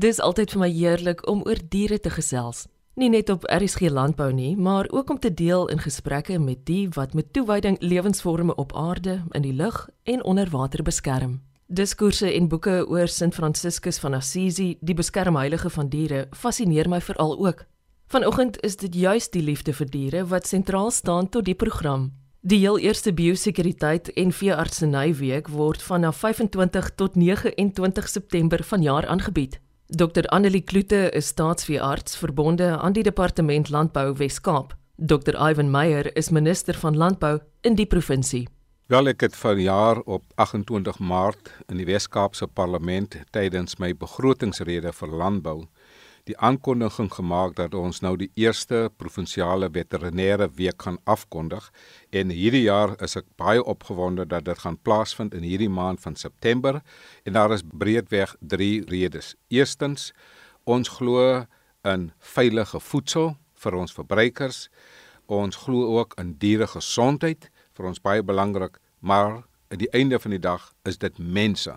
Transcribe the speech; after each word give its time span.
Dis 0.00 0.16
altyd 0.24 0.54
vir 0.54 0.60
my 0.62 0.68
heerlik 0.72 1.18
om 1.28 1.42
oor 1.44 1.58
diere 1.68 1.98
te 2.00 2.08
gesels. 2.14 2.62
Nie 2.96 3.10
net 3.12 3.28
op 3.28 3.42
RSG 3.52 3.90
landbou 3.92 4.30
nie, 4.32 4.54
maar 4.56 4.88
ook 4.96 5.10
om 5.10 5.18
te 5.20 5.28
deel 5.34 5.68
in 5.68 5.82
gesprekke 5.82 6.38
met 6.40 6.62
die 6.64 6.86
wat 6.94 7.12
met 7.12 7.32
toewyding 7.36 7.76
lewensvorme 7.80 8.54
op 8.54 8.72
aarde, 8.72 9.18
in 9.36 9.44
die 9.44 9.52
lug 9.52 9.88
en 10.08 10.24
onder 10.24 10.48
water 10.50 10.82
beskerm. 10.82 11.40
Diskoerse 11.66 12.32
en 12.32 12.48
boeke 12.48 12.86
oor 12.88 13.08
Sint 13.08 13.34
Franciscus 13.34 13.98
van 13.98 14.14
Assisi, 14.14 14.78
die 14.80 14.94
beskermheilige 14.94 15.70
van 15.70 15.92
diere, 15.92 16.26
fascineer 16.32 16.88
my 16.88 17.00
veral 17.00 17.36
ook. 17.36 17.66
Vanoggend 18.08 18.60
is 18.64 18.76
dit 18.76 18.94
juis 18.94 19.28
die 19.28 19.42
liefde 19.42 19.76
vir 19.76 19.90
diere 19.90 20.26
wat 20.26 20.46
sentraal 20.46 20.90
staan 20.90 21.28
tot 21.28 21.44
die 21.44 21.54
program. 21.54 22.12
Die 22.40 22.64
heel 22.64 22.78
eerste 22.78 23.12
biosekuriteit 23.12 24.14
en 24.16 24.32
veeartseny 24.32 25.10
week 25.14 25.48
word 25.48 25.82
vanaf 25.82 26.24
25 26.24 26.94
tot 26.94 27.16
29 27.16 28.08
September 28.08 28.64
vanjaar 28.64 29.06
aangebied. 29.06 29.60
Dr 29.92 30.28
Annelie 30.28 30.62
Kloete 30.62 31.10
is 31.10 31.26
staatsveearts 31.26 32.16
verbonde 32.16 32.78
aan 32.78 32.92
die 32.92 33.02
Departement 33.02 33.68
Landbou 33.70 34.14
Wes-Kaap. 34.14 34.76
Dr 34.96 35.34
Ivan 35.34 35.70
Meyer 35.70 36.16
is 36.16 36.28
minister 36.30 36.74
van 36.74 36.96
landbou 36.96 37.40
in 37.60 37.74
die 37.74 37.86
provinsie. 37.86 38.44
Wel 38.86 39.10
ek 39.10 39.24
het 39.26 39.34
vanjaar 39.36 39.98
op 40.06 40.22
28 40.38 41.00
Maart 41.02 41.50
in 41.66 41.82
die 41.82 41.88
Wes-Kaapse 41.88 42.46
Parlement 42.46 43.16
tydens 43.34 43.80
my 43.82 43.90
begrotingsrede 43.98 44.92
vir 44.94 45.10
landbou 45.10 45.58
die 46.28 46.36
aankondiging 46.38 47.10
gemaak 47.12 47.56
dat 47.56 47.74
ons 47.74 48.00
nou 48.04 48.16
die 48.20 48.30
eerste 48.34 48.88
provinsiale 48.96 49.70
veterinêre 49.72 50.50
week 50.58 50.82
gaan 50.82 50.98
afkondig 51.04 51.70
en 52.10 52.32
hierdie 52.34 52.64
jaar 52.66 52.96
is 53.02 53.16
ek 53.16 53.28
baie 53.40 53.62
opgewonde 53.64 54.26
dat 54.26 54.44
dit 54.44 54.58
gaan 54.58 54.78
plaasvind 54.82 55.34
in 55.34 55.46
hierdie 55.46 55.70
maand 55.70 56.00
van 56.00 56.16
September 56.16 56.82
en 57.24 57.32
daar 57.38 57.52
is 57.52 57.64
breedweg 57.64 58.36
3 58.40 58.84
redes. 58.90 59.34
Eerstens, 59.48 60.12
ons 60.64 60.88
glo 60.88 61.46
in 61.84 62.10
veilige 62.18 62.80
voedsel 62.80 63.36
vir 63.60 63.76
ons 63.76 63.94
verbruikers. 63.94 64.68
Ons 65.30 65.62
glo 65.64 65.98
ook 65.98 66.16
in 66.20 66.34
dieregesondheid 66.42 67.50
vir 67.76 67.86
ons 67.86 68.02
baie 68.02 68.22
belangrik, 68.22 68.80
maar 68.98 69.44
aan 69.70 69.78
die 69.78 69.90
einde 69.94 70.18
van 70.18 70.34
die 70.34 70.42
dag 70.42 70.72
is 70.88 70.98
dit 70.98 71.18
mense. 71.18 71.76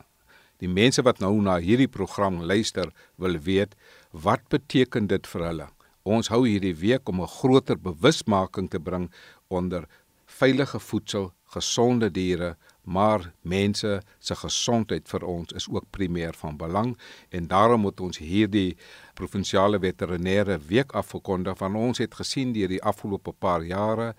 Die 0.64 0.72
mense 0.72 1.04
wat 1.04 1.20
nou 1.20 1.34
na 1.44 1.58
hierdie 1.60 1.90
program 1.92 2.40
luister, 2.48 2.94
wil 3.20 3.36
weet 3.44 3.76
Wat 4.14 4.46
beteken 4.54 5.10
dit 5.12 5.28
vir 5.28 5.44
hulle? 5.48 5.68
Ons 6.08 6.30
hou 6.32 6.44
hierdie 6.46 6.76
week 6.80 7.10
om 7.10 7.22
'n 7.22 7.28
groter 7.28 7.78
bewusmaking 7.78 8.70
te 8.70 8.80
bring 8.80 9.10
onder 9.50 9.88
veilige 10.26 10.80
voedsel, 10.80 11.34
gesonde 11.54 12.10
diere, 12.12 12.56
maar 12.84 13.34
mense 13.42 14.02
se 14.20 14.36
gesondheid 14.36 15.08
vir 15.08 15.24
ons 15.24 15.52
is 15.52 15.68
ook 15.70 15.86
primêr 15.92 16.34
van 16.36 16.58
belang 16.58 16.98
en 17.30 17.48
daarom 17.48 17.82
moet 17.82 18.00
ons 18.00 18.18
hierdie 18.18 18.76
provinsiale 19.14 19.80
veterinêre 19.80 20.60
week 20.68 20.92
afgekondig 20.92 21.58
van 21.58 21.76
ons 21.76 21.98
het 21.98 22.16
gesien 22.16 22.54
deur 22.54 22.68
die 22.68 22.84
afgelope 22.84 23.32
paar 23.32 23.64
jare 23.64 24.14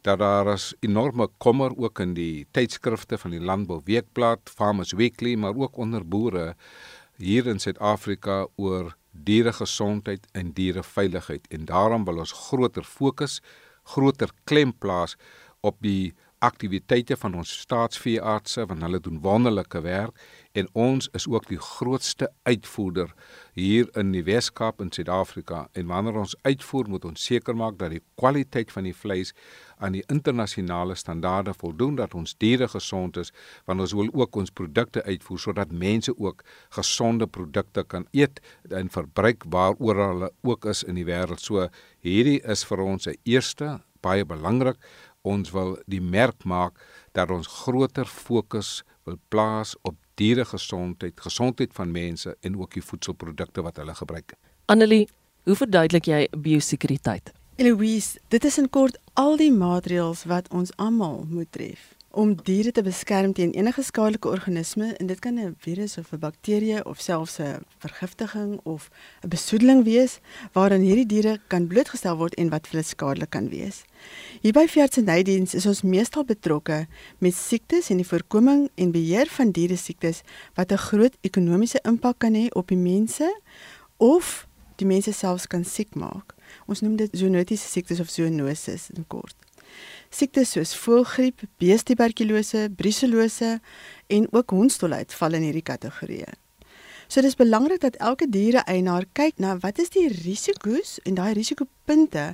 dat 0.00 0.18
daar 0.18 0.52
is 0.52 0.74
enorme 0.80 1.28
kommer 1.38 1.76
ook 1.76 1.98
in 1.98 2.14
die 2.14 2.46
tydskrifte 2.50 3.18
van 3.18 3.30
die 3.30 3.40
Landbou 3.40 3.80
Weekblad, 3.84 4.40
Farmers 4.44 4.92
Weekly, 4.92 5.34
maar 5.34 5.56
ook 5.56 5.76
onder 5.76 6.08
boere 6.08 6.54
hier 7.16 7.46
in 7.46 7.58
Suid-Afrika 7.58 8.46
oor 8.56 8.96
dieregesondheid 9.10 10.26
en 10.32 10.52
diereveiligheid. 10.52 11.46
En 11.48 11.64
daarom 11.64 12.04
wil 12.04 12.18
ons 12.18 12.32
groter 12.32 12.84
fokus, 12.84 13.40
groter 13.82 14.30
klem 14.44 14.74
plaas 14.78 15.16
op 15.60 15.76
die 15.80 16.14
aktiwiteite 16.44 17.16
van 17.16 17.34
ons 17.34 17.52
staatsveeartse 17.62 18.66
want 18.66 18.82
hulle 18.84 19.00
doen 19.00 19.20
wonderlike 19.24 19.80
werk 19.80 20.18
en 20.56 20.68
ons 20.72 21.08
is 21.16 21.26
ook 21.28 21.48
die 21.48 21.60
grootste 21.60 22.30
uitvoerder 22.48 23.12
hier 23.56 23.88
in 23.96 24.12
die 24.12 24.24
Weskaap 24.24 24.80
in 24.80 24.92
Suid-Afrika. 24.92 25.66
En 25.72 25.86
wanneer 25.86 26.16
ons 26.20 26.36
uitvoer 26.42 26.88
moet 26.88 27.04
ons 27.04 27.24
seker 27.28 27.56
maak 27.56 27.78
dat 27.80 27.92
die 27.92 28.02
kwaliteit 28.20 28.72
van 28.72 28.88
die 28.88 28.94
vleis 28.96 29.32
aan 29.76 29.96
die 29.96 30.04
internasionale 30.12 30.96
standaarde 30.96 31.52
voldoen 31.56 31.96
dat 32.00 32.14
ons 32.16 32.36
diere 32.40 32.68
gesond 32.72 33.16
is 33.20 33.32
want 33.68 33.80
ons 33.84 33.96
wil 33.96 34.08
ook 34.12 34.36
ons 34.36 34.52
produkte 34.52 35.04
uitvoer 35.04 35.42
sodat 35.48 35.72
mense 35.72 36.14
ook 36.16 36.44
gesonde 36.78 37.26
produkte 37.26 37.84
kan 37.84 38.08
eet 38.12 38.40
en 38.70 38.92
verbruik 38.92 39.44
waaroor 39.52 40.02
hulle 40.06 40.32
ook 40.42 40.64
is 40.72 40.84
in 40.84 40.96
die 40.96 41.08
wêreld. 41.08 41.40
So 41.40 41.68
hierdie 42.00 42.40
is 42.44 42.64
vir 42.64 42.80
ons 42.80 43.08
'n 43.08 43.20
eerste 43.24 43.80
baie 44.06 44.24
belangrik 44.24 44.76
ons 45.26 45.50
wil 45.54 45.76
die 45.90 46.00
merk 46.00 46.44
maak 46.44 46.78
dat 47.16 47.32
ons 47.34 47.50
groter 47.64 48.06
fokus 48.06 48.82
wil 49.06 49.18
plaas 49.28 49.74
op 49.82 49.98
dieregesondheid, 50.16 51.18
gesondheid 51.20 51.74
van 51.76 51.92
mense 51.92 52.36
en 52.40 52.56
ook 52.58 52.78
die 52.78 52.84
voedselprodukte 52.84 53.64
wat 53.66 53.82
hulle 53.82 53.94
gebruik. 53.94 54.36
Annelie, 54.72 55.04
hoe 55.44 55.58
verduidelik 55.58 56.08
jy 56.08 56.22
biosekuriteit? 56.32 57.34
Eloise, 57.56 58.20
dit 58.28 58.44
is 58.44 58.58
in 58.60 58.70
kort 58.70 58.98
al 59.14 59.36
die 59.40 59.52
maatreëls 59.52 60.26
wat 60.30 60.48
ons 60.52 60.72
almal 60.76 61.24
moet 61.30 61.52
tref 61.52 61.95
om 62.16 62.32
diere 62.44 62.70
te 62.72 62.80
beskerm 62.80 63.34
teen 63.36 63.50
enige 63.52 63.82
skadelike 63.84 64.28
organisme 64.32 64.86
en 64.96 65.06
dit 65.06 65.18
kan 65.20 65.38
'n 65.38 65.56
virus 65.58 65.98
of 65.98 66.12
'n 66.12 66.18
bakterie 66.18 66.84
of 66.84 67.00
selfs 67.00 67.38
'n 67.38 67.60
vergiftiging 67.78 68.60
of 68.62 68.88
'n 69.22 69.28
besoedeling 69.28 69.84
wees 69.84 70.18
waaraan 70.52 70.80
hierdie 70.80 71.06
diere 71.06 71.40
kan 71.46 71.66
blootgestel 71.66 72.16
word 72.16 72.34
en 72.34 72.48
wat 72.48 72.66
vir 72.66 72.72
hulle 72.72 72.84
skadelik 72.84 73.30
kan 73.30 73.48
wees. 73.48 73.84
Hier 74.40 74.52
by 74.52 74.66
Veeartsenydiens 74.66 75.54
is 75.54 75.66
ons 75.66 75.82
meestal 75.82 76.24
betrokke 76.24 76.86
met 77.18 77.34
siektes 77.34 77.90
en 77.90 77.96
die 77.96 78.08
voorkoming 78.08 78.70
en 78.74 78.90
beheer 78.90 79.26
van 79.26 79.50
diere 79.50 79.76
siektes 79.76 80.22
wat 80.54 80.72
'n 80.72 80.76
groot 80.76 81.16
ekonomiese 81.20 81.80
impak 81.82 82.18
kan 82.18 82.34
hê 82.34 82.48
op 82.50 82.68
die 82.68 82.78
mense 82.78 83.40
of 83.96 84.46
die 84.76 84.86
mense 84.86 85.12
selfs 85.12 85.46
kan 85.46 85.64
siek 85.64 85.94
maak. 85.94 86.34
Ons 86.66 86.80
noem 86.80 86.96
dit 86.96 87.10
zoonotiese 87.12 87.68
siektes 87.68 88.00
of 88.00 88.08
zoonoses 88.08 88.90
in 88.90 89.04
kort. 89.06 89.45
Siektes 90.10 90.54
soos 90.56 90.74
voëlgriep, 90.78 91.46
beestuberkulose, 91.58 92.68
bruselose 92.76 93.58
en 94.06 94.26
ook 94.32 94.50
hondstolheid 94.50 95.14
val 95.14 95.38
in 95.38 95.48
hierdie 95.48 95.66
kategorieë. 95.66 96.34
So 97.06 97.22
dis 97.22 97.36
belangrik 97.38 97.80
dat 97.80 97.96
elke 98.02 98.26
diereeienaar 98.26 99.04
kyk 99.14 99.38
na 99.38 99.54
wat 99.62 99.78
is 99.78 99.92
die 99.94 100.08
risiko's 100.10 100.96
en 101.06 101.14
daai 101.14 101.36
risikopunte 101.38 102.24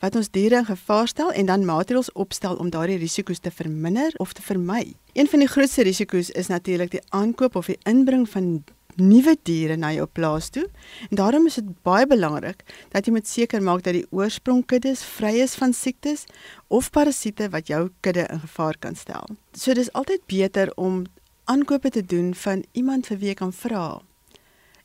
wat 0.00 0.16
ons 0.16 0.30
diere 0.32 0.62
in 0.62 0.68
gevaar 0.68 1.08
stel 1.08 1.32
en 1.36 1.50
dan 1.50 1.66
maatreëls 1.68 2.12
opstel 2.16 2.56
om 2.56 2.70
daardie 2.72 2.96
risiko's 3.02 3.42
te 3.44 3.52
verminder 3.52 4.14
of 4.24 4.32
te 4.32 4.42
vermy. 4.42 4.94
Een 5.12 5.28
van 5.28 5.44
die 5.44 5.50
grootste 5.52 5.84
risiko's 5.84 6.30
is 6.30 6.48
natuurlik 6.48 6.90
die 6.96 7.04
aankoop 7.10 7.56
of 7.60 7.68
die 7.68 7.78
inbring 7.84 8.24
van 8.28 8.64
nuwe 8.96 9.36
diere 9.42 9.76
na 9.76 9.92
jou 9.92 10.06
plaas 10.06 10.48
toe. 10.48 10.66
En 11.10 11.16
daarom 11.16 11.46
is 11.46 11.54
dit 11.54 11.82
baie 11.82 12.06
belangrik 12.06 12.62
dat 12.90 13.06
jy 13.06 13.12
moet 13.12 13.28
seker 13.28 13.62
maak 13.62 13.82
dat 13.82 13.94
die 13.94 14.06
oorsprongkuddes 14.10 15.04
vry 15.16 15.34
is 15.44 15.54
van 15.54 15.72
siektes 15.72 16.24
of 16.68 16.90
parasiete 16.90 17.48
wat 17.50 17.68
jou 17.68 17.90
kudde 18.00 18.26
in 18.28 18.40
gevaar 18.40 18.78
kan 18.78 18.94
stel. 18.94 19.26
So 19.52 19.74
dis 19.74 19.92
altyd 19.92 20.26
beter 20.26 20.72
om 20.76 21.04
aankope 21.44 21.90
te 21.90 22.04
doen 22.04 22.34
van 22.34 22.64
iemand 22.72 23.06
vir 23.06 23.18
wie 23.18 23.32
jy 23.32 23.34
kan 23.34 23.52
vra 23.52 24.00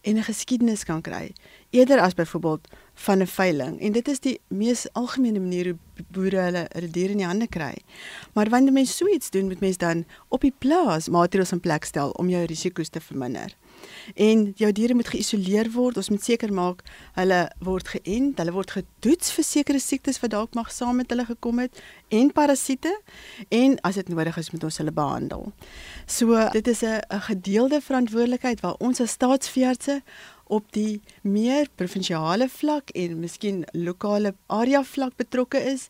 en 0.07 0.17
'n 0.17 0.23
geskiedenis 0.23 0.83
kan 0.83 1.01
kry 1.01 1.33
eerder 1.69 1.99
as 1.99 2.13
byvoorbeeld 2.13 2.67
van 2.93 3.21
'n 3.21 3.27
veiling 3.27 3.81
en 3.81 3.91
dit 3.91 4.07
is 4.07 4.19
die 4.19 4.39
mees 4.47 4.87
algemene 4.93 5.39
manier 5.39 5.65
hoe 5.65 6.05
boere 6.11 6.37
hulle 6.37 6.65
hulle 6.71 6.89
diere 6.89 7.11
in 7.11 7.17
die 7.17 7.25
hande 7.25 7.47
kry. 7.47 7.75
Maar 8.33 8.49
wanneer 8.49 8.73
mens 8.73 8.97
so 8.97 9.07
iets 9.07 9.29
doen, 9.29 9.47
moet 9.47 9.59
mens 9.59 9.77
dan 9.77 10.05
op 10.27 10.41
die 10.41 10.53
plaas 10.57 11.09
maatreëls 11.09 11.51
in 11.51 11.59
plek 11.59 11.83
stel 11.83 12.09
om 12.09 12.29
jou 12.29 12.45
risiko's 12.45 12.89
te 12.89 13.01
verminder 13.01 13.55
en 14.15 14.53
jou 14.55 14.71
diere 14.71 14.93
moet 14.93 15.07
geïsoleer 15.07 15.71
word. 15.71 15.97
Ons 15.97 16.09
moet 16.09 16.23
seker 16.23 16.53
maak 16.53 16.83
hulle 17.17 17.41
word 17.59 17.87
geënt, 17.87 18.37
hulle 18.37 18.55
word 18.55 18.71
getoets 18.71 19.31
vir 19.31 19.43
sekere 19.43 19.79
siektes 19.79 20.21
wat 20.23 20.31
dalk 20.31 20.55
mag 20.55 20.71
saam 20.71 20.95
met 21.01 21.09
hulle 21.09 21.25
gekom 21.25 21.59
het 21.59 21.81
en 22.09 22.31
parasiete 22.31 22.93
en 23.49 23.77
as 23.87 23.95
dit 23.95 24.09
nodig 24.09 24.37
is 24.37 24.51
moet 24.51 24.63
ons 24.63 24.77
hulle 24.77 24.91
behandel. 24.91 25.51
So 26.05 26.49
dit 26.53 26.67
is 26.67 26.83
'n 26.83 27.01
gedeelde 27.29 27.81
verantwoordelikheid 27.81 28.61
waar 28.61 28.75
ons 28.79 29.01
as 29.01 29.11
staatsveeartse 29.11 30.01
op 30.47 30.71
die 30.71 31.01
meer 31.21 31.67
provinsiale 31.75 32.47
vlak 32.49 32.91
en 32.95 33.19
miskien 33.19 33.63
lokale 33.73 34.33
area 34.47 34.83
vlak 34.83 35.15
betrokke 35.19 35.59
is 35.71 35.87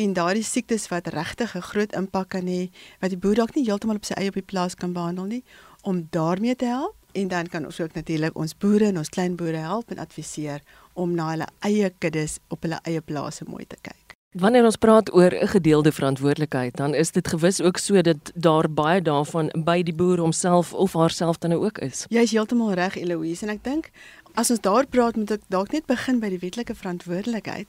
en 0.00 0.12
daardie 0.16 0.44
siektes 0.44 0.88
wat 0.92 1.08
regtig 1.14 1.56
'n 1.56 1.68
groot 1.70 1.92
impak 1.92 2.28
kan 2.28 2.46
hê 2.46 2.70
wat 3.00 3.10
die 3.10 3.18
boer 3.18 3.34
dalk 3.34 3.54
nie 3.54 3.64
heeltemal 3.64 3.96
op 3.96 4.04
sy 4.04 4.14
eie 4.14 4.28
op 4.28 4.34
die 4.34 4.50
plaas 4.52 4.74
kan 4.74 4.92
behandel 4.92 5.24
nie 5.24 5.44
om 5.82 6.06
daarmee 6.10 6.56
te 6.56 6.66
help 6.66 7.03
en 7.14 7.28
dan 7.28 7.46
kan 7.46 7.64
ons 7.64 7.80
ook 7.80 7.94
natuurlik 7.94 8.36
ons 8.38 8.56
boere 8.58 8.90
en 8.90 8.98
ons 8.98 9.08
klein 9.08 9.36
boere 9.36 9.62
help 9.62 9.90
en 9.90 10.02
adviseer 10.02 10.62
om 10.94 11.14
na 11.14 11.30
hulle 11.30 11.48
eie 11.66 11.90
kuddes 11.98 12.38
op 12.48 12.66
hulle 12.66 12.80
eie 12.84 13.00
plase 13.00 13.46
mooi 13.48 13.64
te 13.66 13.78
kyk. 13.82 14.04
Wanneer 14.34 14.64
ons 14.66 14.76
praat 14.82 15.12
oor 15.14 15.30
'n 15.30 15.46
gedeelde 15.46 15.92
verantwoordelikheid, 15.92 16.76
dan 16.76 16.94
is 16.94 17.12
dit 17.12 17.28
gewis 17.28 17.60
ook 17.62 17.76
so 17.78 18.00
dat 18.00 18.32
daar 18.34 18.70
baie 18.70 19.02
daarvan 19.02 19.50
by 19.64 19.82
die 19.82 19.94
boer 19.94 20.18
homself 20.18 20.72
of 20.72 20.92
haarself 20.92 21.38
dan 21.38 21.52
ook 21.52 21.78
is. 21.78 22.06
Jy 22.08 22.20
is 22.20 22.30
heeltemal 22.30 22.72
reg 22.72 22.96
Eloise 22.96 23.46
en 23.46 23.52
ek 23.52 23.64
dink 23.64 23.90
As 24.34 24.50
ons 24.50 24.58
daar 24.58 24.86
praat, 24.90 25.14
moet 25.14 25.30
ek 25.36 25.44
dalk 25.46 25.70
net 25.70 25.84
begin 25.86 26.16
by 26.18 26.26
die 26.32 26.40
wetlike 26.42 26.74
verantwoordelikheid. 26.74 27.68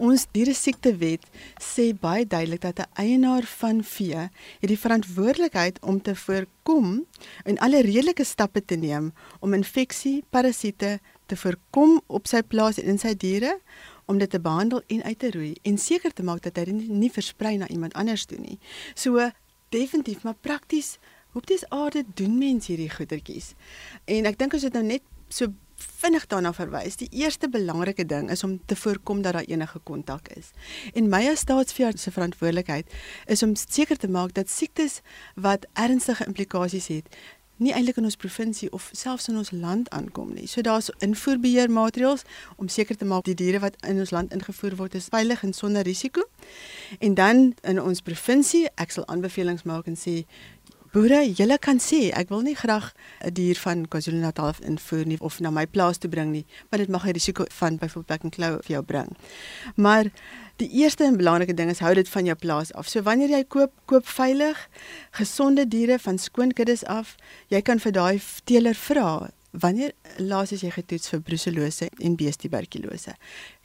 Ons 0.00 0.22
diere 0.32 0.54
siektewet 0.56 1.26
sê 1.60 1.90
baie 1.92 2.24
duidelik 2.24 2.62
dat 2.64 2.80
'n 2.80 2.88
eienaar 2.96 3.44
van 3.44 3.82
vee 3.84 4.30
het 4.60 4.68
die 4.72 4.80
verantwoordelikheid 4.80 5.76
om 5.84 6.00
te 6.00 6.14
voorkom 6.14 7.04
en 7.44 7.58
alle 7.58 7.82
redelike 7.82 8.24
stappe 8.24 8.64
te 8.64 8.76
neem 8.76 9.12
om 9.40 9.52
infeksie, 9.52 10.24
parasiete 10.30 11.00
te 11.26 11.36
voorkom 11.36 12.00
op 12.06 12.26
sy 12.26 12.40
plaas 12.42 12.78
en 12.78 12.88
in 12.88 12.98
sy 12.98 13.12
diere 13.14 13.60
om 14.06 14.18
dit 14.18 14.30
te 14.30 14.40
behandel 14.40 14.82
en 14.86 15.02
uit 15.02 15.18
te 15.18 15.30
roei 15.30 15.54
en 15.62 15.78
seker 15.78 16.12
te 16.12 16.22
maak 16.22 16.42
dat 16.42 16.56
hy 16.56 16.72
nie, 16.72 16.88
nie 16.88 17.10
versprei 17.10 17.56
na 17.56 17.68
iemand 17.68 17.92
anders 17.94 18.24
toe 18.24 18.38
nie. 18.38 18.58
So 18.94 19.30
definitief, 19.68 20.22
maar 20.22 20.36
prakties, 20.40 20.98
hoe 21.32 21.42
op 21.42 21.46
dis 21.46 21.68
aarde 21.68 22.04
doen 22.14 22.38
mense 22.38 22.72
hierdie 22.72 22.90
goedertjies? 22.90 23.54
En 24.04 24.24
ek 24.24 24.38
dink 24.38 24.54
as 24.54 24.62
dit 24.62 24.72
nou 24.72 24.84
net 24.84 25.02
so 25.28 25.52
vinnig 25.76 26.26
daarna 26.26 26.52
verwys. 26.52 26.96
Die 26.96 27.08
eerste 27.10 27.48
belangrike 27.48 28.06
ding 28.06 28.30
is 28.30 28.44
om 28.44 28.60
te 28.66 28.76
voorkom 28.76 29.22
dat 29.22 29.32
daar 29.32 29.48
enige 29.48 29.78
kontak 29.82 30.28
is. 30.28 30.50
En 30.94 31.08
my 31.08 31.26
as 31.28 31.38
staatsveearts 31.38 32.02
se 32.02 32.10
verantwoordelikheid 32.10 32.92
is 33.26 33.42
om 33.42 33.54
seker 33.56 33.96
te 33.96 34.08
maak 34.08 34.34
dat 34.34 34.50
siektes 34.50 35.00
wat 35.34 35.66
ernstige 35.72 36.26
implikasies 36.26 36.86
het, 36.86 37.08
nie 37.56 37.72
eintlik 37.72 37.96
in 37.96 38.04
ons 38.04 38.18
provinsie 38.20 38.68
of 38.76 38.88
selfs 38.92 39.30
in 39.30 39.38
ons 39.40 39.50
land 39.50 39.88
aankom 39.96 40.34
nie. 40.36 40.46
So 40.46 40.60
daar's 40.60 40.90
invoerbeheermaatreëls 41.04 42.24
om 42.60 42.68
seker 42.68 42.96
te 42.96 43.08
maak 43.08 43.24
die 43.24 43.36
diere 43.36 43.62
wat 43.64 43.78
in 43.88 44.00
ons 44.02 44.12
land 44.12 44.34
ingevoer 44.36 44.76
word 44.76 44.96
is 44.98 45.08
veilig 45.12 45.42
en 45.42 45.54
sonder 45.56 45.86
risiko. 45.88 46.26
En 47.00 47.14
dan 47.14 47.54
in 47.62 47.80
ons 47.82 48.04
provinsie, 48.04 48.66
ek 48.76 48.92
sal 48.92 49.08
aanbevelings 49.08 49.64
maak 49.64 49.88
en 49.88 49.96
sê 49.96 50.24
boere, 50.92 51.22
julle 51.34 51.58
kan 51.58 51.78
sê 51.78 52.10
ek 52.12 52.28
wil 52.28 52.42
nie 52.42 52.54
graag 52.54 52.92
'n 53.24 53.32
dier 53.32 53.56
van 53.56 53.86
KwaZulu-Natal 53.88 54.54
invoer 54.62 55.06
nie 55.06 55.20
of 55.20 55.40
na 55.40 55.50
my 55.50 55.66
plaas 55.66 55.98
toe 55.98 56.10
bring 56.10 56.32
nie, 56.32 56.46
maar 56.70 56.78
dit 56.78 56.88
mag 56.88 57.06
'n 57.06 57.12
risiko 57.12 57.44
van 57.48 57.76
byvoorbeeld 57.76 58.06
plek 58.06 58.22
en 58.24 58.30
klou 58.30 58.52
vir 58.62 58.72
jou 58.76 58.82
bring. 58.82 59.16
Maar 59.76 60.10
Die 60.56 60.70
eerste 60.70 61.04
en 61.04 61.18
belangrike 61.20 61.52
ding 61.54 61.68
is 61.68 61.82
hou 61.84 61.90
dit 61.94 62.08
van 62.08 62.24
jou 62.24 62.34
plaas 62.40 62.70
af. 62.72 62.88
So 62.88 63.02
wanneer 63.04 63.28
jy 63.28 63.42
koop, 63.44 63.74
koop 63.84 64.06
veilig, 64.08 64.56
gesonde 65.18 65.66
diere 65.68 65.98
van 65.98 66.16
skoon 66.18 66.54
kuddes 66.56 66.84
af. 66.84 67.16
Jy 67.52 67.60
kan 67.60 67.78
vir 67.78 67.92
daai 67.92 68.22
teeler 68.48 68.74
vra, 68.74 69.28
wanneer 69.60 69.92
laas 70.16 70.54
is 70.56 70.64
jy 70.64 70.70
getoets 70.72 71.12
vir 71.12 71.20
bruselose 71.28 71.90
en 72.00 72.16
beestuberkulose? 72.16 73.12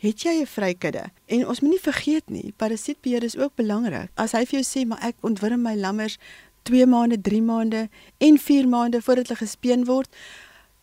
Het 0.04 0.24
jy 0.24 0.36
'n 0.42 0.46
vrykudde? 0.46 1.06
En 1.28 1.48
ons 1.48 1.60
moet 1.62 1.72
nie 1.72 1.80
vergeet 1.80 2.30
nie, 2.30 2.54
parasietbeheer 2.58 3.24
is 3.24 3.38
ook 3.38 3.56
belangrik. 3.56 4.10
As 4.16 4.32
hy 4.32 4.46
vir 4.46 4.60
jou 4.60 4.64
sê, 4.64 4.88
"Maar 4.88 5.00
ek 5.02 5.16
ontwurm 5.22 5.62
my 5.62 5.76
lammers 5.76 6.18
2 6.70 6.86
maande, 6.86 7.18
3 7.22 7.42
maande 7.42 7.90
en 8.18 8.38
4 8.38 8.68
maande 8.68 9.02
voordat 9.02 9.28
hulle 9.28 9.42
gespeen 9.44 9.86
word," 9.86 10.10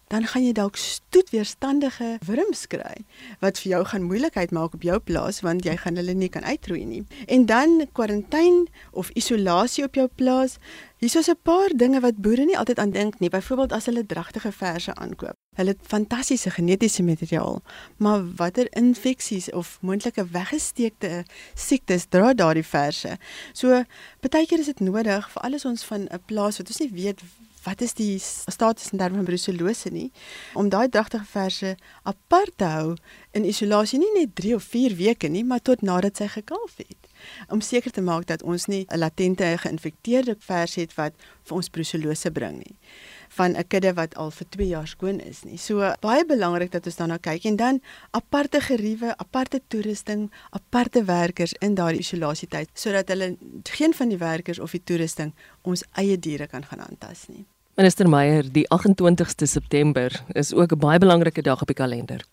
dan 0.09 0.27
gaan 0.27 0.45
jy 0.45 0.53
dalk 0.57 0.77
stoetweerstandige 0.77 2.17
wurms 2.27 2.67
kry 2.67 3.05
wat 3.43 3.61
vir 3.63 3.73
jou 3.73 3.83
gaan 3.93 4.07
moeilikheid 4.09 4.53
maak 4.57 4.75
op 4.75 4.83
jou 4.87 4.99
plaas 4.99 5.41
want 5.45 5.65
jy 5.69 5.77
gaan 5.77 6.01
hulle 6.01 6.15
nie 6.17 6.31
kan 6.33 6.45
uitroei 6.45 6.85
nie. 6.85 7.03
En 7.27 7.47
dan 7.47 7.87
kwarantyne 7.93 8.67
of 8.93 9.11
isolasie 9.15 9.85
op 9.85 9.95
jou 9.95 10.09
plaas. 10.15 10.57
Hier 10.99 11.17
is 11.17 11.29
'n 11.29 11.37
paar 11.43 11.71
dinge 11.77 12.01
wat 12.01 12.17
boere 12.17 12.45
nie 12.45 12.59
altyd 12.59 12.79
aan 12.79 12.91
dink 12.91 13.19
nie. 13.21 13.29
Byvoorbeeld 13.29 13.73
as 13.73 13.87
hulle 13.87 14.07
dragtige 14.07 14.53
verse 14.53 14.95
aankoop. 14.95 15.37
Hulle 15.55 15.71
het 15.71 15.81
fantastiese 15.83 16.51
genetiese 16.51 17.03
materiaal, 17.03 17.63
maar 17.97 18.35
watter 18.35 18.67
infeksies 18.71 19.51
of 19.51 19.79
moontlike 19.81 20.27
weggesteekte 20.27 21.25
siektes 21.55 22.07
dra 22.09 22.35
daardie 22.35 22.65
verse? 22.65 23.17
So, 23.53 23.85
baie 24.21 24.47
keer 24.47 24.59
is 24.59 24.67
dit 24.67 24.81
nodig 24.81 25.31
vir 25.31 25.43
alles 25.43 25.65
ons 25.65 25.85
van 25.85 26.01
'n 26.11 26.23
plaas 26.27 26.59
wat 26.59 26.69
ons 26.69 26.79
nie 26.79 26.93
weet 26.93 27.21
wat 27.69 27.85
is 27.85 27.95
die 27.99 28.17
status 28.21 28.93
in 28.93 29.03
terme 29.03 29.21
van 29.21 29.29
brucellose 29.29 29.93
nie 29.95 30.09
om 30.59 30.71
daai 30.73 30.89
dragtige 30.89 31.29
verse 31.29 31.75
apart 32.13 32.57
te 32.57 32.71
hou 32.73 32.97
in 33.37 33.45
isolasie 33.45 34.01
nie 34.03 34.15
net 34.17 34.35
3 34.41 34.57
of 34.57 34.71
4 34.73 34.97
weke 35.03 35.29
nie 35.29 35.45
maar 35.45 35.63
tot 35.71 35.85
nadat 35.85 36.23
sy 36.23 36.31
gekalf 36.39 36.81
het 36.81 37.13
om 37.53 37.61
seker 37.65 37.93
te 37.95 38.05
maak 38.05 38.27
dat 38.31 38.43
ons 38.43 38.67
nie 38.73 38.87
'n 38.89 38.99
latente 38.99 39.45
geïnfekteerde 39.65 40.37
vers 40.39 40.75
het 40.75 40.95
wat 40.95 41.15
vir 41.45 41.57
ons 41.57 41.69
brucellose 41.69 42.31
bring 42.31 42.59
nie 42.59 42.77
van 43.29 43.57
'n 43.57 43.67
kudde 43.67 43.93
wat 43.95 44.15
al 44.15 44.31
vir 44.31 44.47
2 44.49 44.69
jaar 44.69 44.89
skoon 44.89 45.21
is 45.21 45.43
nie. 45.43 45.57
So 45.57 45.95
baie 46.01 46.25
belangrik 46.27 46.71
dat 46.71 46.87
ons 46.87 46.97
daarna 46.97 47.17
kyk 47.17 47.45
en 47.45 47.57
dan 47.57 47.81
aparte 48.11 48.61
geriewe, 48.61 49.17
aparte 49.17 49.61
toerusting, 49.69 50.31
aparte 50.51 51.05
werkers 51.05 51.53
in 51.53 51.75
daardie 51.75 52.01
isolasietyd 52.01 52.69
sodat 52.73 53.09
hulle 53.09 53.37
geen 53.63 53.95
van 53.95 54.09
die 54.09 54.19
werkers 54.19 54.59
of 54.59 54.71
die 54.71 54.85
toerusting 54.85 55.35
ons 55.63 55.85
eie 55.93 56.19
diere 56.19 56.47
kan 56.47 56.65
gaan 56.65 56.81
aantas 56.81 57.27
nie. 57.29 57.47
Minister 57.79 58.09
Meyer, 58.09 58.43
die 58.51 58.65
28ste 58.75 59.47
September 59.47 60.11
is 60.35 60.51
ook 60.55 60.73
'n 60.73 60.79
baie 60.79 60.99
belangrike 60.99 61.43
dag 61.43 61.61
op 61.61 61.67
die 61.67 61.77
kalender. 61.77 62.25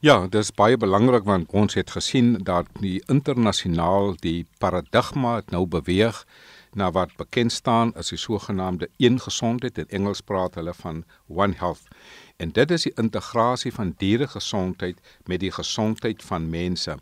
Ja, 0.00 0.26
dit 0.26 0.40
is 0.40 0.52
baie 0.52 0.76
belangrik 0.76 1.24
want 1.24 1.50
ons 1.50 1.74
het 1.74 1.90
gesien 1.90 2.38
dat 2.44 2.66
die 2.80 3.02
internasionaal 3.06 4.14
die 4.16 4.46
paradigma 4.58 5.34
het 5.36 5.50
nou 5.50 5.66
beweeg 5.66 6.26
na 6.72 6.90
wat 6.90 7.16
bekend 7.16 7.52
staan 7.52 7.94
as 7.94 8.08
die 8.08 8.18
sogenaamde 8.18 8.88
een 8.96 9.20
gesondheid 9.20 9.78
in 9.78 9.88
Engels 9.88 10.20
praat 10.20 10.54
hulle 10.54 10.74
van 10.74 11.04
one 11.28 11.54
health. 11.56 11.88
En 12.36 12.52
dit 12.52 12.70
is 12.70 12.82
die 12.82 12.94
integrasie 12.94 13.72
van 13.72 13.94
dieregesondheid 13.96 15.00
met 15.24 15.40
die 15.40 15.52
gesondheid 15.52 16.22
van 16.22 16.50
mense. 16.50 16.98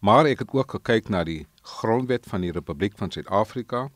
Maar 0.00 0.24
ek 0.24 0.38
het 0.38 0.52
ook 0.52 0.70
gekyk 0.70 1.08
na 1.08 1.24
die 1.24 1.46
grondwet 1.62 2.26
van 2.26 2.40
die 2.40 2.52
Republiek 2.52 2.92
van 2.96 3.10
Suid-Afrika 3.10 3.90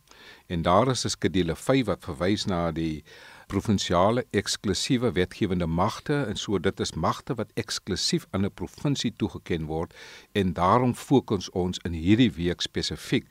En 0.46 0.62
daar 0.62 0.88
is 0.88 1.04
'n 1.04 1.08
skedule 1.08 1.56
5 1.56 1.86
wat 1.86 2.04
verwys 2.04 2.44
na 2.44 2.72
die 2.72 3.04
provinsiale 3.46 4.26
eksklusiewe 4.30 5.12
wetgewende 5.12 5.66
magte 5.66 6.24
en 6.28 6.36
so 6.36 6.58
dit 6.58 6.80
is 6.80 6.92
magte 6.92 7.34
wat 7.34 7.52
eksklusief 7.54 8.26
aan 8.30 8.44
'n 8.44 8.54
provinsie 8.60 9.12
toegeken 9.16 9.64
word 9.66 9.94
en 10.32 10.52
daarom 10.52 10.94
fokus 10.94 11.50
ons 11.50 11.78
in 11.84 11.92
hierdie 11.92 12.32
week 12.32 12.60
spesifiek 12.60 13.26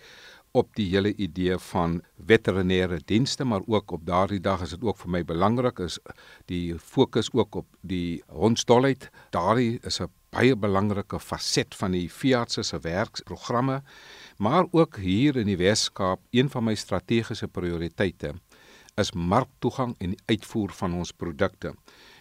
op 0.52 0.76
die 0.76 0.88
hele 0.90 1.14
idee 1.16 1.58
van 1.72 2.02
veterinêre 2.30 3.00
dienste 3.06 3.46
maar 3.46 3.62
ook 3.68 3.92
op 3.92 4.06
daardie 4.06 4.40
dag 4.40 4.62
is 4.62 4.76
dit 4.76 4.84
ook 4.84 4.98
vir 4.98 5.12
my 5.18 5.24
belangrik 5.24 5.80
is 5.80 6.00
die 6.46 6.78
fokus 6.80 7.30
ook 7.34 7.56
op 7.56 7.68
die 7.82 8.24
hondstolheid 8.28 9.10
daardie 9.32 9.80
is 9.84 10.02
'n 10.02 10.12
baie 10.30 10.56
belangrike 10.56 11.20
faset 11.20 11.76
van 11.76 11.92
die 11.92 12.10
veeartse 12.12 12.64
se 12.64 12.80
werksprogramme 12.80 13.82
maar 14.38 14.66
ook 14.72 14.98
hier 14.98 15.38
in 15.38 15.46
die 15.46 15.58
Wes-Kaap 15.58 16.20
een 16.32 16.50
van 16.50 16.64
my 16.64 16.76
strategiese 16.76 17.48
prioriteite 17.48 18.34
is 19.02 19.14
marktoegang 19.14 19.96
en 20.02 20.16
die 20.16 20.24
uitvoer 20.26 20.74
van 20.74 20.96
ons 20.98 21.14
produkte. 21.14 21.74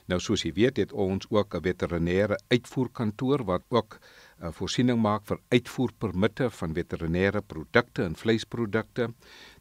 Nou 0.06 0.20
soos 0.22 0.44
jy 0.44 0.52
weet 0.54 0.78
het 0.82 0.92
ons 0.92 1.26
ook 1.30 1.54
'n 1.54 1.62
veterinêre 1.62 2.36
uitvoerkantoor 2.48 3.44
wat 3.44 3.64
ook 3.68 3.98
uh, 4.42 4.52
voorsiening 4.52 5.00
maak 5.02 5.26
vir 5.28 5.40
uitvoerpermitte 5.54 6.50
van 6.58 6.74
veterinêre 6.76 7.42
produkte 7.42 8.04
en 8.04 8.16
vleisprodukte. 8.16 9.10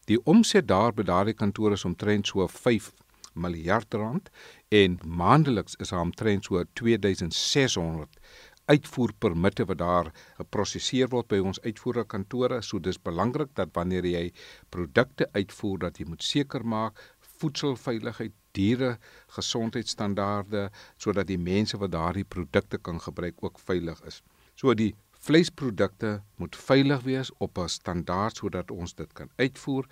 Die 0.09 0.19
omset 0.25 0.67
daar 0.67 0.93
by 0.93 1.05
daardie 1.07 1.37
kantoor 1.37 1.77
is 1.77 1.85
omtrent 1.85 2.27
so 2.27 2.47
5 2.47 2.91
miljard 3.35 3.93
rand 3.93 4.29
en 4.71 4.99
maandeliks 5.03 5.75
is 5.83 5.91
daar 5.91 6.05
omtrent 6.05 6.45
so 6.45 6.63
2600 6.73 8.19
uitvoerpermitte 8.65 9.65
wat 9.69 9.77
daar 9.77 10.11
geprosesseer 10.37 11.09
word 11.13 11.27
by 11.29 11.39
ons 11.43 11.59
uitvoerkantore. 11.61 12.61
So 12.61 12.79
dis 12.79 12.97
belangrik 13.01 13.53
dat 13.57 13.73
wanneer 13.73 14.07
jy 14.09 14.31
produkte 14.73 15.29
uitvoer 15.35 15.85
dat 15.85 15.99
jy 15.99 16.07
moet 16.09 16.23
seker 16.25 16.65
maak 16.65 17.01
voedselveiligheid, 17.35 18.33
diere 18.55 18.95
gesondheidstandaarde 19.35 20.69
sodat 20.97 21.27
die 21.27 21.39
mense 21.41 21.77
wat 21.77 21.91
daardie 21.91 22.23
produkte 22.23 22.79
kan 22.79 23.01
gebruik 23.03 23.43
ook 23.43 23.59
veilig 23.59 23.99
is. 24.07 24.21
So 24.55 24.73
die 24.73 24.93
vleisprodukte 25.25 26.21
moet 26.39 26.55
veilig 26.55 27.03
wees 27.03 27.31
op 27.43 27.57
'n 27.59 27.67
standaard 27.67 28.37
sodat 28.37 28.71
ons 28.71 28.93
dit 28.95 29.13
kan 29.13 29.29
uitvoer. 29.35 29.85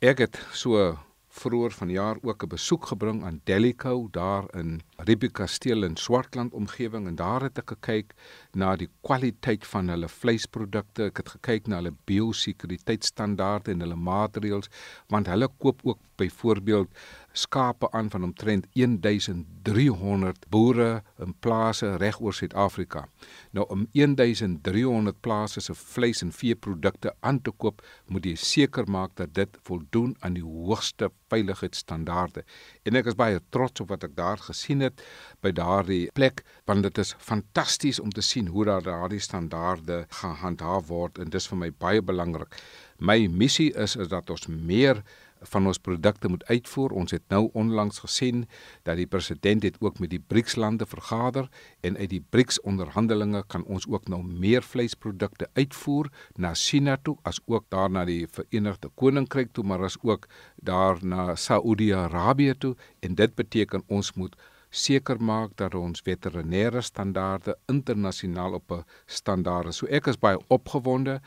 Ek 0.00 0.18
het 0.18 0.36
so 0.52 0.98
vroeër 1.34 1.72
vanjaar 1.72 2.16
ook 2.22 2.42
'n 2.42 2.48
besoek 2.48 2.86
gebring 2.86 3.24
aan 3.24 3.40
Delico 3.44 4.08
daar 4.10 4.44
in 4.54 4.82
Ribikasteel 4.96 5.82
in 5.82 5.96
Swartland 5.96 6.52
omgewing 6.52 7.06
en 7.06 7.16
daar 7.16 7.42
het 7.42 7.58
ek 7.58 7.68
gekyk 7.68 8.14
na 8.52 8.76
die 8.76 8.88
kwaliteit 9.00 9.66
van 9.66 9.88
hulle 9.88 10.08
vleisprodukte. 10.08 11.04
Ek 11.04 11.16
het 11.16 11.28
gekyk 11.28 11.66
na 11.66 11.76
hulle 11.76 11.96
biosekuriteitstandaarde 12.04 13.70
en 13.70 13.80
hulle 13.80 13.96
maatreëls 13.96 14.68
want 15.08 15.26
hulle 15.26 15.48
koop 15.58 15.80
ook 15.82 15.98
byvoorbeeld 16.16 16.88
skape 17.34 17.90
aan 17.90 18.10
van 18.10 18.22
omtrent 18.22 18.66
1300 18.72 20.46
boere 20.48 21.02
in 21.18 21.34
plase 21.42 21.96
reg 21.96 22.20
oor 22.22 22.34
Suid-Afrika. 22.34 23.08
Nou 23.50 23.66
om 23.68 23.86
1300 23.92 25.20
plase 25.20 25.60
se 25.60 25.74
vleis 25.74 26.22
en 26.22 26.32
veeprodukte 26.32 27.14
aan 27.20 27.40
te 27.42 27.50
koop, 27.50 27.82
moet 28.06 28.24
jy 28.24 28.34
seker 28.38 28.86
maak 28.90 29.16
dat 29.18 29.34
dit 29.34 29.58
voldoen 29.66 30.14
aan 30.20 30.38
die 30.38 30.44
hoogste 30.46 31.10
veiligheidsstandaarde. 31.32 32.44
En 32.86 32.98
ek 33.00 33.10
is 33.10 33.18
baie 33.18 33.42
trots 33.54 33.82
op 33.82 33.90
wat 33.90 34.06
ek 34.06 34.14
daar 34.16 34.38
gesien 34.38 34.84
het 34.86 35.02
by 35.42 35.50
daardie 35.54 36.06
plek, 36.14 36.44
want 36.70 36.86
dit 36.86 37.02
is 37.02 37.14
fantasties 37.18 38.00
om 38.00 38.14
te 38.14 38.22
sien 38.22 38.50
hoe 38.54 38.66
daar 38.70 38.86
daardie 38.86 39.22
standaarde 39.22 40.04
gehandhaaf 40.22 40.88
word 40.88 41.18
en 41.18 41.34
dis 41.34 41.50
vir 41.50 41.62
my 41.66 41.70
baie 41.82 42.02
belangrik. 42.02 42.54
My 42.98 43.26
missie 43.26 43.72
is 43.74 43.96
is 43.98 44.08
dat 44.08 44.30
ons 44.30 44.46
meer 44.46 45.02
van 45.48 45.66
ons 45.66 45.78
produkte 45.78 46.28
moet 46.28 46.44
uitvoer. 46.44 46.90
Ons 46.90 47.10
het 47.10 47.22
nou 47.28 47.48
onlangs 47.52 47.98
gesien 48.04 48.44
dat 48.82 48.96
die 48.96 49.06
president 49.06 49.62
het 49.62 49.76
ook 49.80 49.98
met 49.98 50.10
die 50.10 50.20
BRICS-lande 50.20 50.86
vergader 50.86 51.48
en 51.80 51.96
uit 51.96 52.10
die 52.10 52.22
BRICS-onderhandelinge 52.30 53.44
kan 53.46 53.64
ons 53.64 53.86
ook 53.88 54.08
nou 54.08 54.22
meer 54.22 54.62
vleisprodukte 54.62 55.48
uitvoer 55.52 56.10
na 56.36 56.54
China 56.54 56.96
toe 57.02 57.16
as 57.22 57.40
ook 57.46 57.68
daar 57.68 57.90
na 57.90 58.04
die 58.04 58.26
Verenigde 58.30 58.90
Koninkryk 58.94 59.52
toe, 59.52 59.64
maar 59.64 59.84
as 59.84 59.98
ook 60.02 60.28
daar 60.56 60.98
na 61.04 61.34
Saudi-Arabië 61.34 62.54
toe 62.58 62.76
en 63.00 63.14
dit 63.14 63.34
beteken 63.34 63.82
ons 63.86 64.12
moet 64.14 64.36
seker 64.74 65.20
maak 65.22 65.54
dat 65.60 65.74
ons 65.78 66.02
veterinêre 66.02 66.82
standaarde 66.82 67.54
internasionaal 67.70 68.58
op 68.58 68.72
'n 68.72 68.84
standaard 69.06 69.68
is. 69.68 69.76
So 69.76 69.86
ek 69.86 70.06
is 70.06 70.18
baie 70.18 70.38
opgewonde 70.48 71.20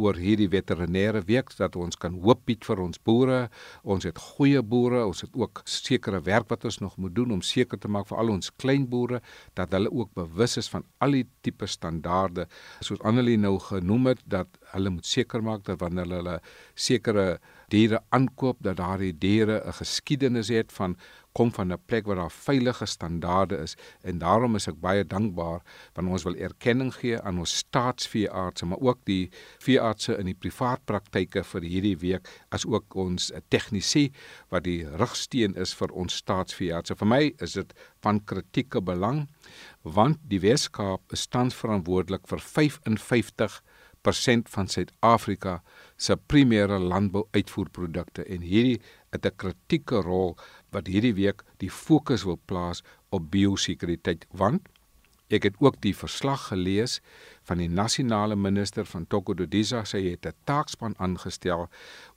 oor 0.00 0.16
hierdie 0.16 0.48
veterinêre 0.48 1.20
week 1.28 1.52
dat 1.58 1.76
ons 1.76 1.98
kan 2.00 2.14
hoop 2.24 2.46
bied 2.48 2.64
vir 2.64 2.80
ons 2.80 3.00
boere. 3.04 3.40
Ons 3.84 4.06
het 4.08 4.18
goeie 4.18 4.62
boere, 4.64 5.02
ons 5.04 5.20
het 5.24 5.34
ook 5.36 5.62
sekere 5.68 6.22
werk 6.24 6.48
wat 6.52 6.64
ons 6.64 6.80
nog 6.80 6.96
moet 6.96 7.14
doen 7.14 7.34
om 7.36 7.42
seker 7.44 7.78
te 7.78 7.90
maak 7.92 8.08
vir 8.08 8.22
al 8.22 8.32
ons 8.32 8.52
klein 8.62 8.86
boere 8.88 9.20
dat 9.58 9.72
hulle 9.76 9.92
ook 9.92 10.14
bewus 10.16 10.56
is 10.56 10.70
van 10.72 10.86
al 11.04 11.18
die 11.18 11.26
tipe 11.44 11.68
standaarde. 11.68 12.48
Soos 12.80 13.02
Annelie 13.04 13.38
nou 13.40 13.58
genoem 13.60 14.12
het 14.14 14.22
dat 14.24 14.48
hulle 14.72 14.94
moet 14.96 15.08
seker 15.08 15.44
maak 15.44 15.66
dat 15.68 15.80
wanneer 15.82 16.08
hulle 16.08 16.38
sekere 16.74 17.26
diere 17.72 18.02
aankoop 18.12 18.60
dat 18.60 18.76
daardie 18.80 19.12
diere 19.12 19.60
'n 19.64 19.72
geskiedenis 19.72 20.48
het 20.48 20.72
van 20.72 20.96
kom 21.32 21.52
van 21.52 21.72
'n 21.72 21.80
plek 21.86 22.06
waar 22.06 22.16
daar 22.16 22.30
veilige 22.30 22.86
standaarde 22.86 23.56
is 23.56 23.76
en 24.02 24.18
daarom 24.18 24.56
is 24.56 24.68
ek 24.68 24.80
baie 24.80 25.04
dankbaar 25.04 25.62
want 25.94 26.08
ons 26.08 26.24
wil 26.24 26.36
erkenning 26.36 26.94
gee 26.94 27.20
aan 27.20 27.38
ons 27.38 27.56
staatsveeartse 27.56 28.66
maar 28.66 28.80
ook 28.80 28.98
die 29.04 29.30
veeartse 29.58 30.16
in 30.18 30.26
die 30.26 30.38
privaat 30.38 30.84
praktyke 30.84 31.44
vir 31.44 31.62
hierdie 31.62 31.96
week 31.98 32.28
as 32.50 32.66
ook 32.66 32.94
ons 32.94 33.32
tegnisi 33.48 34.10
wat 34.50 34.64
die 34.64 34.84
rigsteen 35.00 35.56
is 35.56 35.74
vir 35.74 35.92
ons 35.92 36.16
staatsveeartse. 36.22 36.96
Vir 36.96 37.08
my 37.08 37.22
is 37.40 37.56
dit 37.58 37.74
van 38.04 38.20
kritieke 38.24 38.80
belang 38.80 39.26
want 39.82 40.18
die 40.28 40.40
Weskaap 40.40 41.12
is 41.12 41.26
tans 41.26 41.56
verantwoordelik 41.58 42.28
vir 42.30 42.40
55 42.40 43.62
persent 44.02 44.48
van 44.50 44.68
Suid-Afrika 44.68 45.60
se 45.96 46.16
primêre 46.16 46.78
landbou-uitvoerprodukte 46.82 48.24
en 48.26 48.42
hierdie 48.42 48.80
het 49.12 49.26
'n 49.26 49.36
kritieke 49.36 50.02
rol 50.02 50.36
wat 50.72 50.88
hierdie 50.90 51.14
week 51.14 51.42
die 51.62 51.70
fokus 51.70 52.24
wil 52.28 52.40
plaas 52.46 52.82
op 53.10 53.30
biosekuriteit 53.30 54.26
want 54.42 54.68
ek 55.32 55.46
het 55.48 55.60
ook 55.64 55.78
die 55.84 55.94
verslag 55.96 56.48
gelees 56.50 56.98
van 57.48 57.62
die 57.62 57.68
nasionale 57.68 58.36
minister 58.36 58.84
van 58.88 59.06
Tokododiza 59.08 59.84
sê 59.88 60.02
hy 60.04 60.16
het 60.16 60.26
'n 60.26 60.36
taakspan 60.44 60.94
aangestel 60.98 61.68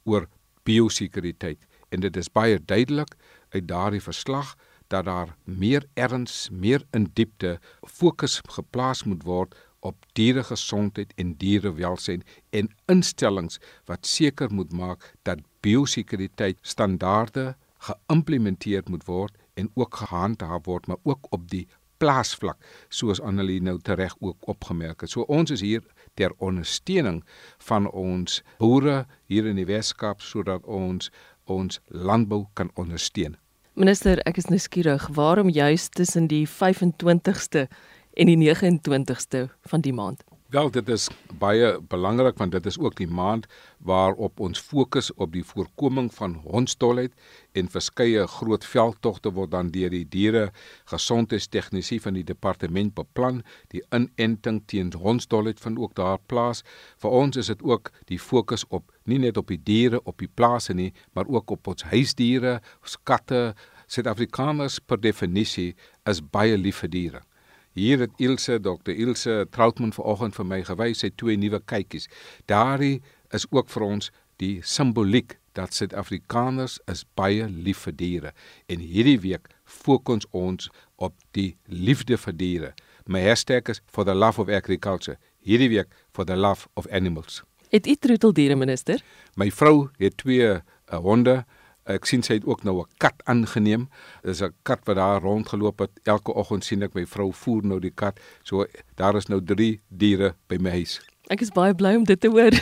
oor 0.03 0.27
biosekuriteit 0.63 1.59
en 1.91 1.99
dit 2.01 2.17
is 2.17 2.31
baie 2.31 2.59
duidelik 2.59 3.15
uit 3.55 3.67
daardie 3.67 4.01
verslag 4.01 4.55
dat 4.87 5.05
daar 5.05 5.35
meer 5.43 5.85
erns, 5.93 6.49
meer 6.51 6.83
in 6.91 7.09
diepte 7.13 7.59
fokus 7.81 8.41
geplaas 8.57 9.03
moet 9.03 9.23
word 9.23 9.55
op 9.79 9.95
dieregesondheid 10.17 11.13
en 11.21 11.35
dierewelsyn 11.41 12.23
en 12.49 12.69
instellings 12.91 13.59
wat 13.85 14.05
seker 14.05 14.53
moet 14.53 14.73
maak 14.73 15.13
dat 15.23 15.39
biosekuriteit 15.61 16.57
standaarde 16.61 17.55
geïmplementeer 17.87 18.83
moet 18.89 19.05
word 19.09 19.37
en 19.53 19.71
ook 19.73 19.95
gehandhaaf 20.03 20.65
word 20.65 20.87
maar 20.87 21.01
ook 21.03 21.27
op 21.29 21.49
die 21.49 21.67
plaasvlak 21.97 22.59
soos 22.89 23.21
Annelie 23.21 23.61
nou 23.63 23.77
tereg 23.79 24.15
ook 24.19 24.47
opgemerk 24.51 25.01
het. 25.01 25.09
So 25.09 25.21
ons 25.31 25.51
is 25.51 25.63
hier 25.63 25.83
ter 26.13 26.33
ondersteuning 26.43 27.23
van 27.67 27.89
ons 27.91 28.41
boere 28.59 29.05
hier 29.31 29.47
in 29.47 29.59
die 29.59 29.67
Weskaap 29.69 30.21
sodat 30.21 30.65
ons 30.65 31.11
ons 31.45 31.79
landbou 31.87 32.45
kan 32.53 32.71
ondersteun. 32.73 33.37
Minister, 33.75 34.21
ek 34.25 34.39
is 34.39 34.47
nou 34.49 34.59
skieurig, 34.59 35.03
waarom 35.13 35.49
juist 35.51 35.93
tussen 35.99 36.29
die 36.31 36.45
25ste 36.47 37.67
en 38.15 38.31
die 38.31 38.37
29ste 38.39 39.49
van 39.67 39.83
die 39.83 39.93
maand. 39.93 40.23
Wel, 40.55 40.69
dit 40.71 40.87
is 40.87 41.09
baie 41.35 41.69
belangrik 41.91 42.37
want 42.39 42.53
dit 42.55 42.67
is 42.69 42.77
ook 42.79 42.93
die 42.95 43.09
maand 43.11 43.47
waarop 43.89 44.39
ons 44.39 44.61
fokus 44.63 45.09
op 45.19 45.33
die 45.33 45.43
voorkoming 45.43 46.07
van 46.15 46.37
hondsdolheid 46.45 47.11
en 47.59 47.67
verskeie 47.73 48.23
groot 48.37 48.63
veldtogte 48.63 49.33
word 49.35 49.51
dan 49.51 49.73
deur 49.73 49.91
die 49.91 50.05
diere 50.13 50.45
gesondheidstegnisie 50.93 51.99
van 52.05 52.15
die 52.15 52.23
departement 52.23 52.95
beplan. 52.95 53.43
Die 53.75 53.83
inenting 53.91 54.61
teen 54.71 54.93
hondsdolheid 54.95 55.59
vind 55.59 55.81
ook 55.83 55.99
daar 55.99 56.23
plaas. 56.31 56.63
Vir 57.03 57.19
ons 57.19 57.43
is 57.43 57.51
dit 57.51 57.67
ook 57.75 57.91
die 58.07 58.21
fokus 58.29 58.63
op 58.69 58.95
nie 59.11 59.19
net 59.27 59.35
op 59.35 59.51
die 59.51 59.59
diere 59.59 59.99
op 60.07 60.23
die 60.23 60.31
plase 60.31 60.73
nie, 60.73 60.93
maar 61.11 61.27
ook 61.27 61.51
op 61.59 61.67
ons 61.75 61.89
huisdiere, 61.91 62.61
ons 62.79 62.99
katte. 63.03 63.43
Suid-Afrikaners 63.91 64.79
per 64.79 65.03
definisie 65.03 65.73
is 66.07 66.23
baie 66.23 66.55
lief 66.55 66.85
vir 66.85 66.95
diere. 66.95 67.27
Hier 67.75 67.99
het 67.99 68.11
Ilse, 68.23 68.59
Dr. 68.59 68.93
Ilse 68.95 69.47
Troutman 69.51 69.91
vanoggend 69.91 70.35
vir 70.37 70.45
my 70.47 70.61
gewys 70.63 71.01
sy 71.03 71.09
twee 71.19 71.35
nuwe 71.35 71.59
kykies. 71.67 72.05
Daardie 72.47 73.01
is 73.35 73.43
ook 73.51 73.67
vir 73.73 73.83
ons 73.83 74.07
die 74.39 74.61
simboliek 74.63 75.35
dat 75.59 75.75
Suid-Afrikaners 75.75 76.77
is 76.91 77.03
baie 77.19 77.49
lief 77.51 77.83
vir 77.83 77.95
diere 77.99 78.31
en 78.71 78.79
hierdie 78.79 79.17
week 79.23 79.51
fokus 79.63 80.23
ons 80.31 80.69
op 80.95 81.15
die 81.35 81.57
liefde 81.67 82.15
vir 82.19 82.37
diere. 82.39 82.71
My 83.11 83.25
hashtag 83.27 83.67
is 83.75 83.83
for 83.91 84.07
the 84.07 84.15
love 84.15 84.39
of 84.39 84.47
agriculture. 84.47 85.17
Hierdie 85.43 85.69
week 85.75 85.91
for 86.15 86.23
the 86.23 86.39
love 86.39 86.69
of 86.79 86.87
animals. 86.87 87.43
Het 87.75 87.87
u 87.91 87.95
troeteldiere 87.95 88.55
minister? 88.55 89.03
My 89.35 89.51
vrou 89.51 89.89
het 89.99 90.15
twee 90.23 90.47
uh, 90.47 90.61
honde 91.03 91.41
Ek 91.85 92.07
sien 92.09 92.23
sy 92.25 92.39
het 92.39 92.45
ook 92.49 92.63
nou 92.65 92.79
'n 92.81 92.89
kat 92.97 93.21
aangeneem. 93.25 93.89
Dis 94.23 94.41
'n 94.41 94.53
kat 94.63 94.79
wat 94.85 94.95
daar 94.95 95.21
rondgeloop 95.21 95.79
het. 95.79 95.91
Elke 96.03 96.33
oggend 96.33 96.65
sien 96.65 96.83
ek 96.83 96.93
my 96.93 97.05
vrou 97.05 97.31
voer 97.33 97.63
nou 97.63 97.79
die 97.79 97.91
kat. 97.91 98.19
So 98.43 98.65
daar 98.95 99.15
is 99.15 99.27
nou 99.27 99.43
3 99.43 99.81
diere 99.89 100.35
by 100.47 100.57
my 100.59 100.69
huis. 100.69 101.01
Ek 101.29 101.41
is 101.41 101.51
baie 101.51 101.73
bly 101.75 101.95
om 101.95 102.03
dit 102.03 102.19
te 102.21 102.27
hoor. 102.27 102.53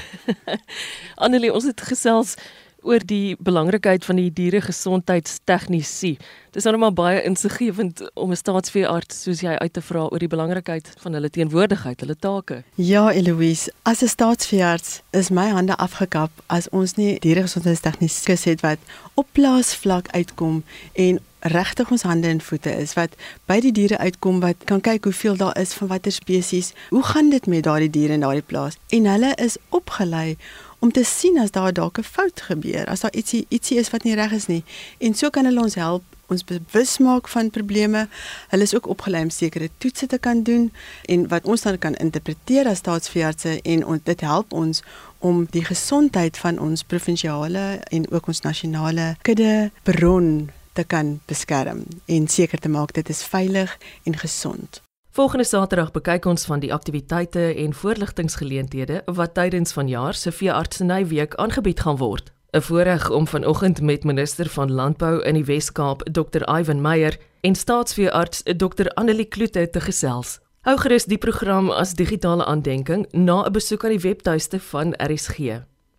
Annelie, 1.23 1.53
ons 1.53 1.63
het 1.63 1.81
gesels 1.81 2.35
oor 2.83 3.03
die 3.05 3.35
belangrikheid 3.39 4.05
van 4.05 4.19
die 4.19 4.29
dieregesondheidstegnisie. 4.33 6.17
Dis 6.53 6.67
nou 6.67 6.77
maar 6.77 6.93
baie 6.93 7.23
insiggewend 7.25 8.03
om 8.13 8.31
'n 8.31 8.35
staatsveearts 8.35 9.23
soos 9.23 9.41
jy 9.41 9.55
uit 9.57 9.73
te 9.73 9.81
vra 9.81 10.07
oor 10.11 10.19
die 10.19 10.27
belangrikheid 10.27 10.93
van 10.99 11.13
hulle 11.13 11.29
teenwoordigheid, 11.29 11.99
hulle 11.99 12.15
take. 12.19 12.63
Ja, 12.75 13.11
Eloise, 13.11 13.71
as 13.83 14.01
'n 14.01 14.07
staatsveearts 14.07 15.01
is 15.11 15.29
my 15.29 15.49
hande 15.49 15.75
afgekap 15.77 16.31
as 16.47 16.69
ons 16.69 16.95
nie 16.95 17.19
dieregesondheidstegniese 17.19 18.49
het 18.49 18.61
wat 18.61 18.79
op 19.13 19.27
plaasvlak 19.31 20.07
uitkom 20.11 20.63
en 20.93 21.19
regtig 21.43 21.91
ons 21.91 22.01
hande 22.07 22.27
en 22.27 22.41
voete 22.41 22.71
is 22.71 22.93
wat 22.95 23.15
by 23.51 23.59
die 23.63 23.71
diere 23.75 23.97
uitkom 23.97 24.39
wat 24.43 24.63
kan 24.69 24.81
kyk 24.83 25.03
hoeveel 25.09 25.35
daar 25.37 25.57
is 25.59 25.73
van 25.75 25.91
watter 25.91 26.11
spesies. 26.11 26.71
Hoe 26.89 27.03
gaan 27.03 27.29
dit 27.29 27.47
met 27.47 27.63
daardie 27.63 27.89
diere 27.89 28.13
in 28.13 28.23
daardie 28.23 28.45
plaas? 28.45 28.77
En 28.89 29.05
hulle 29.11 29.33
is 29.35 29.57
opgelei 29.69 30.37
om 30.79 30.91
te 30.91 31.03
sien 31.03 31.39
as 31.39 31.51
daar 31.51 31.73
dalk 31.73 31.99
'n 31.99 32.03
fout 32.03 32.41
gebeur, 32.41 32.85
as 32.87 32.99
daar 32.99 33.13
ietsie 33.13 33.45
ietsie 33.49 33.77
is 33.77 33.89
wat 33.89 34.03
nie 34.03 34.15
reg 34.15 34.31
is 34.31 34.47
nie. 34.47 34.63
En 34.97 35.13
so 35.13 35.29
kan 35.29 35.45
hulle 35.45 35.61
ons 35.61 35.75
help 35.75 36.03
ons 36.27 36.43
bewus 36.43 36.97
maak 36.97 37.27
van 37.27 37.49
probleme. 37.49 38.07
Hulle 38.47 38.63
is 38.63 38.75
ook 38.75 38.87
opgelei 38.87 39.23
om 39.23 39.29
sekere 39.29 39.69
toetse 39.77 40.07
te 40.07 40.17
kan 40.17 40.43
doen 40.43 40.71
en 41.05 41.27
wat 41.27 41.45
ons 41.45 41.61
dan 41.61 41.77
kan 41.77 41.95
interpreteer 41.95 42.67
as 42.67 42.77
staatsveeartse 42.77 43.61
en 43.61 43.85
on, 43.85 44.01
dit 44.03 44.21
help 44.21 44.53
ons 44.53 44.83
om 45.19 45.47
die 45.49 45.65
gesondheid 45.65 46.37
van 46.37 46.59
ons 46.59 46.83
provinsiale 46.83 47.79
en 47.89 48.11
ook 48.11 48.27
ons 48.27 48.41
nasionale 48.41 49.15
kudde 49.21 49.71
bron 49.83 50.49
te 50.73 50.83
kan 50.83 51.19
beskerm 51.25 51.83
en 52.05 52.27
seker 52.27 52.59
te 52.59 52.69
maak 52.69 52.93
dit 52.93 53.09
is 53.09 53.23
veilig 53.23 53.77
en 54.03 54.17
gesond. 54.17 54.81
Volgende 55.13 55.45
Saterdag 55.45 55.91
bekyk 55.91 56.25
ons 56.25 56.45
van 56.45 56.59
die 56.59 56.73
aktiwiteite 56.73 57.53
en 57.53 57.73
voorligtinggeleenthede 57.73 59.01
wat 59.05 59.33
tydens 59.33 59.73
vanjaar 59.73 60.13
se 60.13 60.31
veeartseny 60.31 61.05
week 61.07 61.35
aangebied 61.35 61.79
gaan 61.79 61.97
word. 61.97 62.31
'n 62.53 62.61
Voorreg 62.61 63.09
om 63.09 63.27
vanoggend 63.27 63.81
met 63.81 64.03
minister 64.03 64.49
van 64.49 64.71
Landbou 64.71 65.21
in 65.23 65.33
die 65.33 65.45
Wes-Kaap, 65.45 66.01
Dr. 66.11 66.59
Ivan 66.59 66.81
Meyer 66.81 67.17
en 67.41 67.55
staatsveearts 67.55 68.43
Dr. 68.43 68.87
Annelie 68.93 69.25
Kloete 69.25 69.69
te 69.69 69.81
gesels. 69.81 70.39
Hou 70.61 70.77
gerus 70.77 71.05
die 71.05 71.17
program 71.17 71.69
as 71.69 71.93
digitale 71.93 72.45
aandenking 72.45 73.07
na 73.11 73.43
'n 73.43 73.51
besoek 73.51 73.83
aan 73.83 73.97
die 73.97 73.99
webtuiste 73.99 74.59
van 74.59 74.93
RSG. 74.97 75.37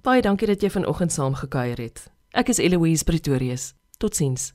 Baie 0.02 0.22
dankie 0.22 0.46
dat 0.46 0.60
jy 0.62 0.70
vanoggend 0.70 1.12
saamgekuier 1.12 1.78
het. 1.78 2.10
Ek 2.30 2.48
is 2.48 2.58
Eloise 2.58 3.04
Pretorius. 3.04 3.74
Totsiens. 3.98 4.54